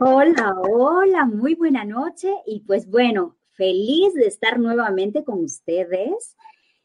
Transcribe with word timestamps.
Hola, 0.00 0.54
hola, 0.70 1.24
muy 1.26 1.54
buena 1.54 1.84
noche 1.84 2.32
y 2.46 2.60
pues 2.60 2.88
bueno, 2.88 3.36
feliz 3.56 4.14
de 4.14 4.26
estar 4.26 4.58
nuevamente 4.58 5.24
con 5.24 5.44
ustedes. 5.44 6.36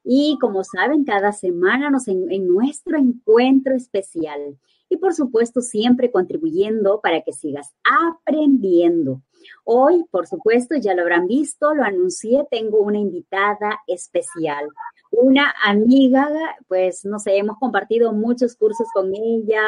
Y 0.04 0.38
como 0.42 0.64
saben, 0.64 1.06
cada 1.06 1.32
semana 1.32 1.90
nos 1.90 2.08
en, 2.08 2.32
en, 2.32 2.48
nuestro 2.48 2.98
encuentro 2.98 3.76
especial. 3.76 4.58
Y 4.90 4.98
por 4.98 5.14
supuesto, 5.14 5.62
siempre 5.62 6.12
contribuyendo 6.12 7.00
para 7.02 7.22
que 7.22 7.32
sigas 7.32 7.74
aprendiendo. 7.84 9.22
Hoy, 9.64 10.04
por 10.12 10.28
supuesto, 10.28 10.76
ya 10.76 10.94
lo 10.94 11.04
habrán 11.04 11.28
visto, 11.28 11.74
lo 11.74 11.84
anuncié, 11.84 12.46
tengo 12.52 12.80
una 12.80 13.00
invitada 13.00 13.80
especial 13.88 14.68
una 15.14 15.54
amiga, 15.64 16.28
pues 16.68 17.06
no 17.06 17.20
sé, 17.20 17.38
hemos 17.38 17.58
compartido 17.58 18.14
muchos 18.14 18.56
cursos 18.56 18.88
con 18.94 19.14
ella 19.14 19.62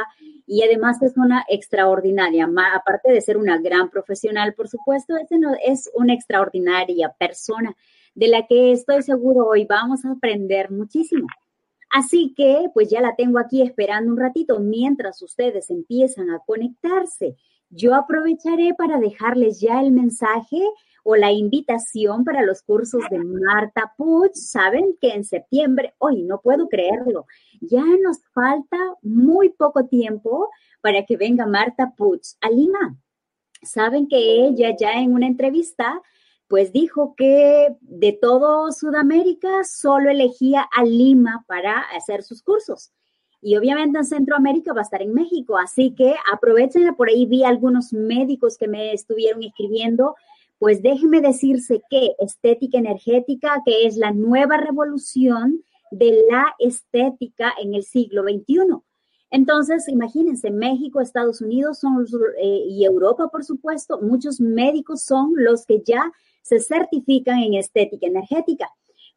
y 0.47 0.63
además 0.63 1.01
es 1.01 1.17
una 1.17 1.45
extraordinaria, 1.47 2.49
aparte 2.75 3.11
de 3.11 3.21
ser 3.21 3.37
una 3.37 3.59
gran 3.59 3.89
profesional, 3.89 4.53
por 4.53 4.67
supuesto, 4.67 5.15
es 5.63 5.89
una 5.93 6.13
extraordinaria 6.13 7.15
persona 7.17 7.75
de 8.15 8.27
la 8.29 8.47
que 8.47 8.71
estoy 8.71 9.03
seguro 9.03 9.45
hoy 9.45 9.65
vamos 9.65 10.05
a 10.05 10.11
aprender 10.11 10.71
muchísimo. 10.71 11.27
Así 11.91 12.33
que, 12.35 12.69
pues 12.73 12.89
ya 12.89 12.99
la 13.01 13.15
tengo 13.15 13.39
aquí 13.39 13.61
esperando 13.61 14.11
un 14.11 14.17
ratito 14.17 14.59
mientras 14.59 15.21
ustedes 15.21 15.69
empiezan 15.69 16.29
a 16.29 16.39
conectarse. 16.39 17.35
Yo 17.69 17.93
aprovecharé 17.93 18.73
para 18.73 18.99
dejarles 18.99 19.59
ya 19.59 19.81
el 19.81 19.91
mensaje 19.91 20.61
o 21.07 21.15
la 21.15 21.31
invitación 21.31 22.25
para 22.25 22.41
los 22.41 22.63
cursos 22.63 23.03
de 23.11 23.19
Marta 23.19 23.93
Puch. 23.95 24.33
Saben 24.33 24.97
que 24.99 25.09
en 25.09 25.23
septiembre, 25.23 25.93
hoy 25.99 26.23
no 26.23 26.41
puedo 26.41 26.67
creerlo, 26.67 27.27
ya 27.61 27.83
nos 28.03 28.25
falta 28.33 28.77
muy 29.03 29.49
poco 29.49 29.85
tiempo 29.85 30.49
para 30.81 31.05
que 31.05 31.15
venga 31.15 31.45
Marta 31.45 31.93
Puch 31.95 32.35
a 32.41 32.49
Lima. 32.49 32.97
Saben 33.61 34.07
que 34.07 34.47
ella 34.47 34.75
ya 34.77 34.93
en 34.93 35.13
una 35.13 35.27
entrevista 35.27 36.01
pues 36.47 36.71
dijo 36.71 37.15
que 37.15 37.75
de 37.81 38.13
todo 38.13 38.71
Sudamérica 38.71 39.63
solo 39.63 40.09
elegía 40.09 40.67
a 40.75 40.83
Lima 40.83 41.43
para 41.47 41.79
hacer 41.95 42.23
sus 42.23 42.41
cursos. 42.43 42.91
Y 43.41 43.57
obviamente 43.57 43.99
en 43.99 44.05
Centroamérica 44.05 44.73
va 44.73 44.81
a 44.81 44.83
estar 44.83 45.01
en 45.01 45.13
México, 45.13 45.57
así 45.57 45.93
que 45.95 46.15
aprovechenla. 46.31 46.93
Por 46.93 47.09
ahí 47.09 47.25
vi 47.25 47.43
algunos 47.43 47.93
médicos 47.93 48.57
que 48.57 48.67
me 48.67 48.93
estuvieron 48.93 49.43
escribiendo 49.43 50.15
pues 50.65 50.81
déjeme 50.81 51.21
decirse 51.21 51.83
que 51.91 52.15
estética 52.17 52.79
energética, 52.79 53.61
que 53.63 53.85
es 53.85 53.97
la 53.97 54.09
nueva 54.09 54.57
revolución 54.57 55.61
de 55.91 56.23
la 56.27 56.55
estética 56.57 57.53
en 57.61 57.75
el 57.75 57.83
siglo 57.83 58.23
XXI. 58.23 58.81
Entonces, 59.29 59.87
imagínense, 59.87 60.49
México, 60.49 61.01
Estados 61.01 61.39
Unidos 61.41 61.83
eh, 62.41 62.63
y 62.67 62.83
Europa, 62.83 63.27
por 63.27 63.43
supuesto, 63.43 64.01
muchos 64.01 64.41
médicos 64.41 65.03
son 65.03 65.33
los 65.35 65.67
que 65.67 65.83
ya 65.85 66.11
se 66.41 66.59
certifican 66.59 67.37
en 67.43 67.53
estética 67.53 68.07
energética. 68.07 68.67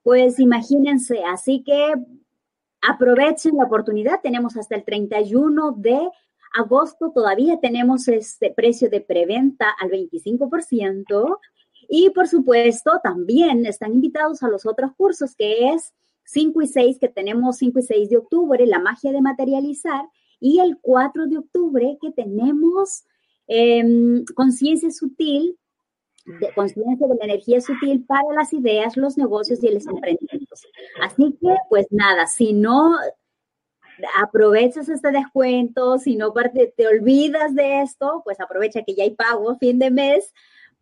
Pues 0.03 0.39
imagínense, 0.39 1.25
así 1.25 1.63
que 1.65 1.95
aprovechen 2.83 3.57
la 3.57 3.65
oportunidad. 3.65 4.21
Tenemos 4.23 4.55
hasta 4.59 4.75
el 4.75 4.85
31 4.85 5.73
de 5.79 6.11
agosto 6.55 7.11
todavía 7.15 7.59
tenemos 7.61 8.09
este 8.09 8.51
precio 8.51 8.91
de 8.91 9.01
preventa 9.01 9.75
al 9.81 9.91
25%. 9.91 11.39
Y 11.89 12.11
por 12.11 12.29
supuesto, 12.29 13.01
también 13.03 13.65
están 13.65 13.95
invitados 13.95 14.43
a 14.43 14.49
los 14.49 14.67
otros 14.67 14.93
cursos, 14.97 15.35
que 15.35 15.71
es 15.71 15.95
5 16.25 16.63
y 16.63 16.67
6, 16.67 16.99
que 16.99 17.09
tenemos 17.09 17.57
5 17.57 17.79
y 17.79 17.83
6 17.83 18.11
de 18.11 18.17
octubre, 18.19 18.67
la 18.67 18.79
magia 18.79 19.13
de 19.13 19.23
materializar, 19.23 20.05
y 20.41 20.61
el 20.61 20.79
4 20.81 21.27
de 21.27 21.39
octubre, 21.39 21.99
que 22.01 22.13
tenemos 22.13 23.05
eh, 23.47 24.23
conciencia 24.35 24.91
sutil, 24.91 25.59
conciencia 26.55 27.07
de 27.07 27.15
la 27.15 27.25
energía 27.25 27.61
sutil 27.61 28.05
para 28.05 28.35
las 28.35 28.53
ideas, 28.53 28.97
los 28.97 29.17
negocios 29.17 29.63
y 29.65 29.71
los 29.71 29.87
emprendimientos. 29.87 30.67
Así 31.01 31.37
que, 31.41 31.55
pues 31.71 31.87
nada, 31.91 32.27
si 32.27 32.53
no 32.53 32.97
aprovechas 34.17 34.89
este 34.89 35.11
descuento, 35.11 35.99
si 35.99 36.17
no 36.17 36.33
te 36.33 36.87
olvidas 36.87 37.55
de 37.55 37.83
esto, 37.83 38.23
pues 38.25 38.41
aprovecha 38.41 38.83
que 38.83 38.95
ya 38.95 39.05
hay 39.05 39.11
pago 39.11 39.57
fin 39.57 39.79
de 39.79 39.91
mes 39.91 40.33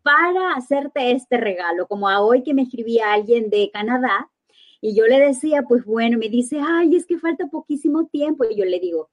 para 0.03 0.53
hacerte 0.53 1.11
este 1.11 1.37
regalo, 1.37 1.87
como 1.87 2.07
a 2.07 2.21
hoy 2.21 2.43
que 2.43 2.53
me 2.53 2.63
escribía 2.63 3.13
alguien 3.13 3.49
de 3.49 3.69
Canadá 3.71 4.29
y 4.79 4.95
yo 4.95 5.05
le 5.05 5.19
decía, 5.19 5.63
pues 5.63 5.83
bueno, 5.85 6.17
me 6.17 6.29
dice, 6.29 6.59
ay, 6.61 6.95
es 6.95 7.05
que 7.05 7.17
falta 7.17 7.47
poquísimo 7.47 8.05
tiempo 8.07 8.45
y 8.45 8.55
yo 8.55 8.65
le 8.65 8.79
digo, 8.79 9.09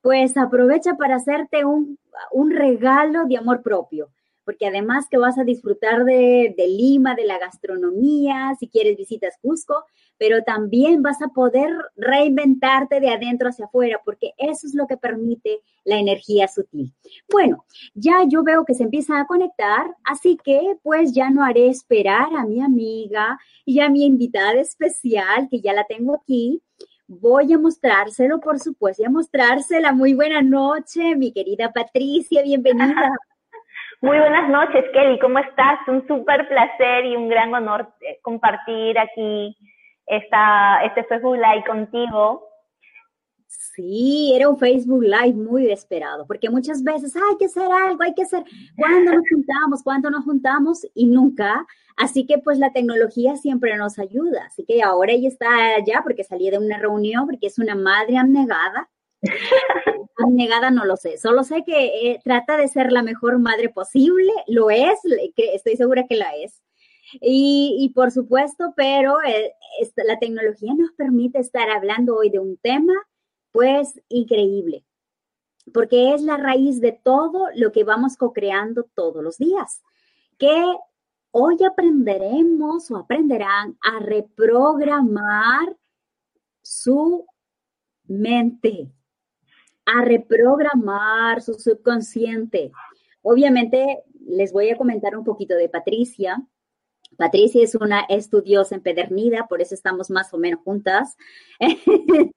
pues 0.00 0.36
aprovecha 0.36 0.94
para 0.96 1.16
hacerte 1.16 1.64
un, 1.64 1.98
un 2.32 2.50
regalo 2.50 3.26
de 3.26 3.36
amor 3.36 3.62
propio 3.62 4.10
porque 4.48 4.66
además 4.66 5.04
que 5.10 5.18
vas 5.18 5.36
a 5.36 5.44
disfrutar 5.44 6.06
de, 6.06 6.54
Lima, 6.56 7.14
de 7.14 7.26
la 7.26 7.38
gastronomía, 7.38 8.54
si 8.58 8.66
quieres 8.66 8.96
visitas 8.96 9.34
Cusco, 9.42 9.84
pero 10.16 10.42
también 10.42 11.02
vas 11.02 11.20
a 11.20 11.28
poder 11.28 11.70
reinventarte 11.96 12.98
de 12.98 13.10
adentro 13.10 13.50
hacia 13.50 13.66
afuera, 13.66 14.00
porque 14.06 14.32
eso 14.38 14.66
es 14.66 14.74
lo 14.74 14.86
que 14.86 14.96
permite 14.96 15.60
la 15.84 15.98
energía 15.98 16.48
sutil. 16.48 16.94
Bueno, 17.30 17.66
ya 17.92 18.24
yo 18.26 18.42
veo 18.42 18.64
que 18.64 18.72
se 18.72 18.84
empieza 18.84 19.20
a 19.20 19.26
conectar, 19.26 19.94
así 20.02 20.38
que 20.42 20.78
pues 20.82 21.12
ya 21.12 21.28
no 21.28 21.44
haré 21.44 21.68
esperar 21.68 22.34
a 22.34 22.46
mi 22.46 22.62
amiga 22.62 23.38
y 23.66 23.80
a 23.80 23.90
mi 23.90 24.06
invitada 24.06 24.54
especial, 24.54 25.48
que 25.50 25.60
ya 25.60 25.74
la 25.74 25.84
tengo 25.84 26.14
aquí. 26.14 26.62
Voy 27.06 27.52
a 27.52 27.58
mostrárselo, 27.58 28.40
por 28.40 28.60
supuesto, 28.60 29.02
y 29.02 29.04
a 29.04 29.10
mostrársela. 29.10 29.92
Muy 29.92 30.14
buena 30.14 30.40
noche, 30.40 31.16
mi 31.16 31.32
querida 31.32 31.70
Patricia, 31.70 32.42
bienvenida. 32.42 33.12
Muy 34.00 34.16
buenas 34.16 34.48
noches, 34.48 34.84
Kelly, 34.92 35.18
¿cómo 35.18 35.40
estás? 35.40 35.80
Un 35.88 36.06
súper 36.06 36.46
placer 36.46 37.04
y 37.04 37.16
un 37.16 37.28
gran 37.28 37.52
honor 37.52 37.92
eh, 38.00 38.20
compartir 38.22 38.96
aquí 38.96 39.56
esta, 40.06 40.84
este 40.84 41.02
Facebook 41.02 41.34
Live 41.34 41.64
contigo. 41.66 42.48
Sí, 43.48 44.32
era 44.36 44.48
un 44.48 44.56
Facebook 44.56 45.02
Live 45.02 45.34
muy 45.34 45.68
esperado, 45.72 46.28
porque 46.28 46.48
muchas 46.48 46.84
veces 46.84 47.16
hay 47.16 47.36
que 47.38 47.46
hacer 47.46 47.68
algo, 47.72 48.00
hay 48.04 48.14
que 48.14 48.22
hacer, 48.22 48.44
¿cuándo 48.76 49.14
nos 49.14 49.24
juntamos? 49.28 49.82
¿Cuándo 49.82 50.10
nos 50.10 50.24
juntamos? 50.24 50.86
Y 50.94 51.06
nunca. 51.06 51.66
Así 51.96 52.24
que 52.24 52.38
pues 52.38 52.60
la 52.60 52.72
tecnología 52.72 53.34
siempre 53.34 53.76
nos 53.76 53.98
ayuda. 53.98 54.44
Así 54.46 54.64
que 54.64 54.80
ahora 54.80 55.10
ella 55.10 55.26
está 55.26 55.48
allá 55.74 56.02
porque 56.04 56.22
salí 56.22 56.48
de 56.50 56.58
una 56.58 56.78
reunión, 56.78 57.26
porque 57.26 57.48
es 57.48 57.58
una 57.58 57.74
madre 57.74 58.16
abnegada 58.16 58.88
Negada 60.26 60.70
no 60.72 60.84
lo 60.84 60.96
sé, 60.96 61.16
solo 61.16 61.44
sé 61.44 61.62
que 61.64 62.10
eh, 62.10 62.20
trata 62.24 62.56
de 62.56 62.66
ser 62.66 62.90
la 62.90 63.02
mejor 63.02 63.38
madre 63.38 63.68
posible, 63.68 64.32
lo 64.48 64.68
es, 64.68 64.98
estoy 65.36 65.76
segura 65.76 66.06
que 66.08 66.16
la 66.16 66.34
es. 66.34 66.60
Y, 67.20 67.76
y 67.80 67.90
por 67.90 68.10
supuesto, 68.10 68.74
pero 68.76 69.22
eh, 69.22 69.54
la 69.96 70.18
tecnología 70.18 70.74
nos 70.74 70.90
permite 70.92 71.38
estar 71.38 71.70
hablando 71.70 72.16
hoy 72.16 72.30
de 72.30 72.40
un 72.40 72.56
tema, 72.56 72.94
pues, 73.52 74.00
increíble, 74.08 74.84
porque 75.72 76.14
es 76.14 76.22
la 76.22 76.36
raíz 76.36 76.80
de 76.80 76.92
todo 76.92 77.48
lo 77.54 77.70
que 77.70 77.84
vamos 77.84 78.16
co-creando 78.16 78.84
todos 78.94 79.22
los 79.22 79.38
días, 79.38 79.82
que 80.36 80.64
hoy 81.30 81.56
aprenderemos 81.64 82.90
o 82.90 82.96
aprenderán 82.96 83.78
a 83.80 84.00
reprogramar 84.00 85.76
su 86.62 87.24
mente 88.08 88.90
a 89.88 90.04
reprogramar 90.04 91.40
su 91.40 91.54
subconsciente. 91.54 92.70
Obviamente, 93.22 94.04
les 94.26 94.52
voy 94.52 94.68
a 94.68 94.76
comentar 94.76 95.16
un 95.16 95.24
poquito 95.24 95.54
de 95.54 95.68
Patricia. 95.68 96.46
Patricia 97.16 97.64
es 97.64 97.74
una 97.74 98.00
estudiosa 98.02 98.74
empedernida, 98.74 99.46
por 99.48 99.62
eso 99.62 99.74
estamos 99.74 100.10
más 100.10 100.32
o 100.34 100.38
menos 100.38 100.60
juntas. 100.62 101.16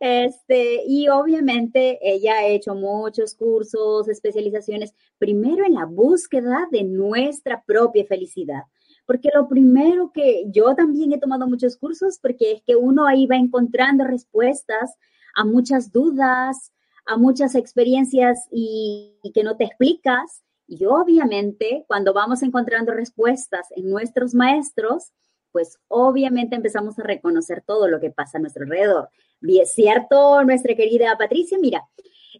este, 0.00 0.82
y 0.88 1.08
obviamente 1.08 2.00
ella 2.02 2.34
ha 2.34 2.46
hecho 2.46 2.74
muchos 2.74 3.36
cursos, 3.36 4.08
especializaciones, 4.08 4.92
primero 5.18 5.64
en 5.64 5.74
la 5.74 5.84
búsqueda 5.84 6.66
de 6.72 6.82
nuestra 6.82 7.62
propia 7.62 8.04
felicidad. 8.06 8.64
Porque 9.06 9.30
lo 9.32 9.46
primero 9.46 10.10
que 10.12 10.46
yo 10.48 10.74
también 10.74 11.12
he 11.12 11.20
tomado 11.20 11.46
muchos 11.46 11.76
cursos, 11.76 12.18
porque 12.20 12.52
es 12.54 12.62
que 12.62 12.74
uno 12.74 13.06
ahí 13.06 13.26
va 13.26 13.36
encontrando 13.36 14.02
respuestas 14.02 14.96
a 15.36 15.44
muchas 15.44 15.92
dudas, 15.92 16.72
a 17.06 17.16
muchas 17.16 17.54
experiencias 17.54 18.48
y, 18.50 19.20
que 19.32 19.44
no 19.44 19.56
te 19.56 19.64
explicas. 19.64 20.42
Y 20.66 20.84
obviamente, 20.86 21.84
cuando 21.86 22.12
vamos 22.12 22.42
encontrando 22.42 22.92
respuestas 22.92 23.68
en 23.76 23.88
nuestros 23.88 24.34
maestros, 24.34 25.12
pues 25.52 25.78
obviamente 25.88 26.56
empezamos 26.56 26.98
a 26.98 27.04
reconocer 27.04 27.62
todo 27.64 27.86
lo 27.86 28.00
que 28.00 28.10
pasa 28.10 28.38
a 28.38 28.40
nuestro 28.40 28.64
alrededor. 28.64 29.08
Bien, 29.40 29.66
¿cierto, 29.66 30.42
nuestra 30.42 30.74
querida 30.74 31.16
Patricia? 31.16 31.58
Mira, 31.60 31.86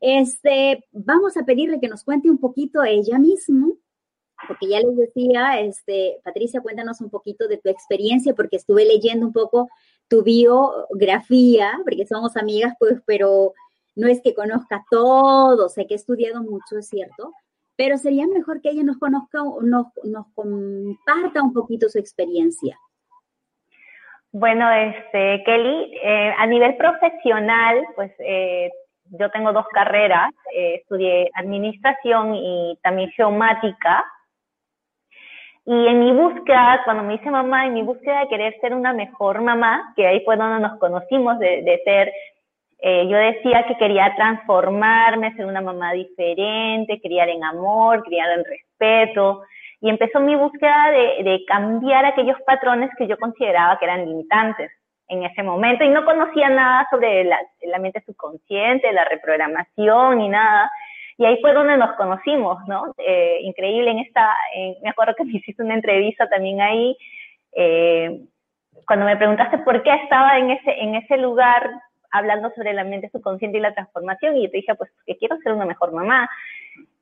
este, 0.00 0.84
vamos 0.90 1.36
a 1.36 1.44
pedirle 1.44 1.78
que 1.80 1.88
nos 1.88 2.02
cuente 2.02 2.30
un 2.30 2.38
poquito 2.38 2.82
ella 2.82 3.18
misma, 3.18 3.68
porque 4.48 4.68
ya 4.68 4.80
les 4.80 4.96
decía, 4.96 5.60
este, 5.60 6.18
Patricia, 6.24 6.60
cuéntanos 6.60 7.00
un 7.00 7.10
poquito 7.10 7.46
de 7.48 7.58
tu 7.58 7.68
experiencia, 7.68 8.34
porque 8.34 8.56
estuve 8.56 8.84
leyendo 8.84 9.26
un 9.26 9.32
poco 9.32 9.68
tu 10.08 10.22
biografía, 10.22 11.78
porque 11.84 12.06
somos 12.06 12.36
amigas, 12.36 12.74
pues, 12.78 13.00
pero 13.06 13.52
no 13.94 14.08
es 14.08 14.20
que 14.22 14.34
conozca 14.34 14.84
todo, 14.90 15.68
sé 15.68 15.86
que 15.86 15.94
he 15.94 15.96
estudiado 15.96 16.42
mucho, 16.42 16.78
es 16.78 16.88
cierto, 16.88 17.32
pero 17.76 17.98
sería 17.98 18.26
mejor 18.26 18.60
que 18.60 18.70
ella 18.70 18.82
nos 18.82 18.98
conozca, 18.98 19.38
nos, 19.62 19.86
nos 20.04 20.26
comparta 20.34 21.42
un 21.42 21.52
poquito 21.52 21.88
su 21.88 21.98
experiencia. 21.98 22.78
Bueno, 24.32 24.70
este, 24.70 25.42
Kelly, 25.44 25.98
eh, 26.02 26.34
a 26.36 26.46
nivel 26.46 26.76
profesional, 26.76 27.86
pues 27.94 28.12
eh, 28.18 28.70
yo 29.18 29.30
tengo 29.30 29.52
dos 29.52 29.64
carreras, 29.72 30.30
eh, 30.54 30.76
estudié 30.82 31.30
administración 31.34 32.34
y 32.34 32.78
también 32.82 33.10
geomática. 33.12 34.04
Y 35.68 35.86
en 35.88 35.98
mi 35.98 36.12
búsqueda, 36.12 36.82
cuando 36.84 37.02
me 37.02 37.14
hice 37.14 37.28
mamá, 37.28 37.66
en 37.66 37.74
mi 37.74 37.82
búsqueda 37.82 38.20
de 38.20 38.28
querer 38.28 38.56
ser 38.60 38.72
una 38.72 38.92
mejor 38.92 39.42
mamá, 39.42 39.92
que 39.96 40.06
ahí 40.06 40.20
fue 40.24 40.36
donde 40.36 40.60
nos 40.60 40.78
conocimos, 40.78 41.40
de, 41.40 41.80
ser 41.84 42.12
eh, 42.78 43.08
yo 43.08 43.16
decía 43.16 43.64
que 43.66 43.76
quería 43.76 44.14
transformarme, 44.14 45.34
ser 45.34 45.44
una 45.44 45.60
mamá 45.60 45.92
diferente, 45.92 47.00
criar 47.00 47.28
en 47.30 47.42
amor, 47.42 48.04
criar 48.04 48.30
en 48.38 48.44
respeto. 48.44 49.42
Y 49.80 49.90
empezó 49.90 50.20
mi 50.20 50.36
búsqueda 50.36 50.92
de, 50.92 51.44
cambiar 51.48 52.04
aquellos 52.04 52.40
patrones 52.46 52.90
que 52.96 53.08
yo 53.08 53.18
consideraba 53.18 53.76
que 53.78 53.86
eran 53.86 54.06
limitantes 54.06 54.70
en 55.08 55.24
ese 55.24 55.42
momento. 55.42 55.82
Y 55.82 55.88
no 55.88 56.04
conocía 56.04 56.48
nada 56.48 56.86
sobre 56.90 57.24
la, 57.24 57.78
mente 57.80 58.02
subconsciente, 58.06 58.92
la 58.92 59.04
reprogramación 59.04 60.18
ni 60.18 60.28
nada. 60.28 60.70
Y 61.18 61.24
ahí 61.24 61.38
fue 61.40 61.54
donde 61.54 61.76
nos 61.76 61.92
conocimos, 61.96 62.58
¿no? 62.66 62.94
Eh, 62.98 63.38
increíble 63.42 63.90
en 63.90 64.00
esta, 64.00 64.30
me 64.82 64.90
acuerdo 64.90 65.14
que 65.16 65.24
me 65.24 65.32
hiciste 65.32 65.62
una 65.62 65.74
entrevista 65.74 66.28
también 66.28 66.60
ahí. 66.60 66.96
Eh, 67.52 68.20
cuando 68.86 69.06
me 69.06 69.16
preguntaste 69.16 69.58
por 69.58 69.82
qué 69.82 69.92
estaba 69.94 70.38
en 70.38 70.50
ese, 70.50 70.70
en 70.80 70.94
ese 70.94 71.16
lugar 71.16 71.70
hablando 72.10 72.50
sobre 72.54 72.72
la 72.72 72.84
mente 72.84 73.10
subconsciente 73.10 73.58
y 73.58 73.60
la 73.60 73.74
transformación 73.74 74.36
y 74.36 74.44
yo 74.44 74.50
te 74.50 74.58
dije, 74.58 74.74
pues 74.74 74.90
que 75.06 75.16
quiero 75.16 75.36
ser 75.38 75.52
una 75.52 75.64
mejor 75.64 75.92
mamá. 75.92 76.28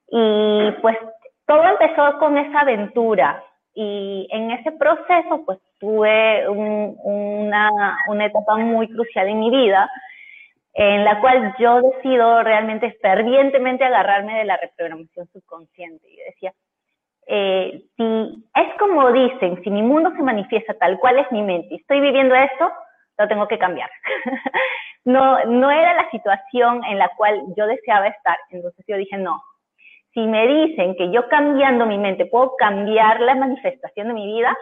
Y 0.08 0.70
pues 0.80 0.96
todo 1.46 1.62
empezó 1.64 2.18
con 2.18 2.38
esa 2.38 2.60
aventura 2.60 3.42
y 3.74 4.28
en 4.30 4.52
ese 4.52 4.72
proceso 4.72 5.42
pues 5.44 5.58
tuve 5.78 6.48
una, 6.48 7.98
una 8.08 8.26
etapa 8.26 8.56
muy 8.56 8.88
crucial 8.88 9.28
en 9.28 9.40
mi 9.40 9.50
vida 9.50 9.90
en 10.74 11.04
la 11.04 11.20
cual 11.20 11.54
yo 11.58 11.80
decido 11.80 12.42
realmente 12.42 12.96
fervientemente 13.00 13.84
agarrarme 13.84 14.38
de 14.38 14.44
la 14.44 14.56
reprogramación 14.56 15.28
subconsciente. 15.32 16.06
Y 16.08 16.16
decía, 16.16 16.52
eh, 17.26 17.82
si 17.96 18.44
es 18.54 18.78
como 18.78 19.12
dicen, 19.12 19.62
si 19.62 19.70
mi 19.70 19.82
mundo 19.82 20.12
se 20.16 20.22
manifiesta 20.22 20.74
tal 20.74 20.98
cual 20.98 21.18
es 21.18 21.30
mi 21.30 21.42
mente 21.42 21.68
y 21.70 21.76
estoy 21.76 22.00
viviendo 22.00 22.34
esto, 22.34 22.70
lo 23.18 23.28
tengo 23.28 23.46
que 23.46 23.58
cambiar. 23.58 23.88
no, 25.04 25.44
no 25.44 25.70
era 25.70 25.94
la 25.94 26.10
situación 26.10 26.82
en 26.84 26.98
la 26.98 27.08
cual 27.16 27.40
yo 27.56 27.66
deseaba 27.66 28.08
estar. 28.08 28.36
Entonces 28.50 28.84
yo 28.88 28.96
dije, 28.96 29.16
no, 29.16 29.40
si 30.12 30.20
me 30.26 30.46
dicen 30.46 30.96
que 30.96 31.10
yo 31.12 31.28
cambiando 31.28 31.86
mi 31.86 31.98
mente 31.98 32.26
puedo 32.26 32.56
cambiar 32.56 33.20
la 33.20 33.36
manifestación 33.36 34.08
de 34.08 34.14
mi 34.14 34.26
vida, 34.26 34.56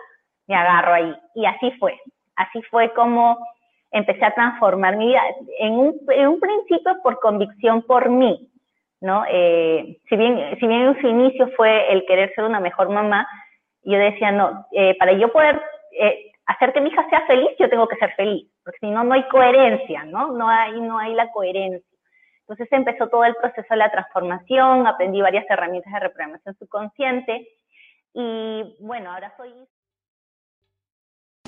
me 0.47 0.57
agarro 0.57 0.93
ahí. 0.93 1.15
Y 1.35 1.47
así 1.47 1.71
fue. 1.73 1.99
Así 2.37 2.63
fue 2.71 2.93
como 2.93 3.39
empecé 3.93 4.25
a 4.25 4.35
transformar 4.35 4.97
mi 4.97 5.09
vida. 5.09 5.23
En 5.59 5.75
un, 5.75 6.41
principio 6.41 6.97
por 7.03 7.21
convicción 7.21 7.83
por 7.83 8.09
mí, 8.11 8.51
¿no? 9.01 9.25
Eh, 9.29 9.99
si, 10.09 10.17
bien, 10.17 10.57
si 10.59 10.67
bien 10.67 10.83
en 10.83 11.01
su 11.01 11.07
inicio 11.07 11.49
fue 11.57 11.93
el 11.93 12.05
querer 12.07 12.35
ser 12.35 12.45
una 12.45 12.61
mejor 12.61 12.89
mamá, 12.89 13.29
yo 13.85 13.99
decía, 13.99 14.33
no, 14.33 14.67
eh, 14.73 14.97
para 14.99 15.13
yo 15.13 15.31
poder 15.33 15.61
eh, 15.93 16.33
hacer 16.47 16.73
que 16.73 16.81
mi 16.81 16.91
hija 16.91 17.07
sea 17.11 17.27
feliz, 17.27 17.51
yo 17.59 17.69
tengo 17.69 17.87
que 17.87 17.97
ser 17.97 18.13
feliz, 18.15 18.49
porque 18.65 18.79
si 18.81 18.91
no, 18.91 19.05
no 19.05 19.15
hay 19.15 19.25
coherencia, 19.29 20.05
¿no? 20.05 20.33
No 20.33 20.49
hay, 20.49 20.81
no 20.81 20.99
hay 20.99 21.15
la 21.15 21.31
coherencia. 21.31 21.87
Entonces 22.41 22.69
empezó 22.73 23.09
todo 23.09 23.25
el 23.25 23.35
proceso 23.37 23.67
de 23.71 23.77
la 23.77 23.91
transformación, 23.91 24.87
aprendí 24.87 25.21
varias 25.21 25.49
herramientas 25.49 25.93
de 25.93 26.01
reprogramación 26.01 26.55
subconsciente 26.57 27.49
y 28.15 28.77
bueno, 28.81 29.13
ahora 29.13 29.33
soy... 29.37 29.53